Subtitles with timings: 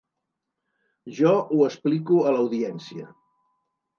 [1.17, 3.09] Jo ho explico a l’audiència.